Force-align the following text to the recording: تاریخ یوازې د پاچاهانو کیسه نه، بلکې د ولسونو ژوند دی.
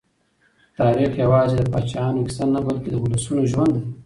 تاریخ 0.79 1.11
یوازې 1.23 1.55
د 1.59 1.63
پاچاهانو 1.73 2.25
کیسه 2.27 2.45
نه، 2.53 2.59
بلکې 2.65 2.89
د 2.91 2.95
ولسونو 3.03 3.41
ژوند 3.51 3.71
دی. 3.75 3.83